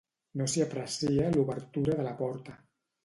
No 0.39 0.45
s'hi 0.53 0.63
aprecia 0.65 1.29
l'obertura 1.35 1.99
de 2.01 2.07
la 2.09 2.15
porta. 2.23 2.57